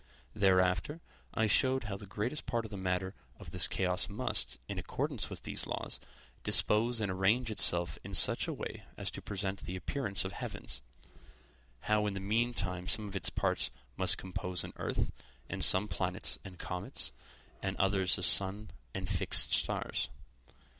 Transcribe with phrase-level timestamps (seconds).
[0.33, 0.99] Thereafter,
[1.31, 5.29] I showed how the greatest part of the matter of this chaos must, in accordance
[5.29, 5.99] with these laws,
[6.43, 10.81] dispose and arrange itself in such a way as to present the appearance of heavens;
[11.81, 15.11] how in the meantime some of its parts must compose an earth
[15.47, 17.13] and some planets and comets,
[17.61, 20.09] and others a sun and fixed stars.